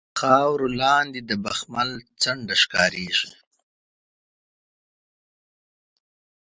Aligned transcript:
خاورو 0.19 0.67
لاندې 0.81 1.19
د 1.29 1.31
بخمل 1.43 1.89
څنډه 2.21 2.55
ښکاریږي 2.61 3.31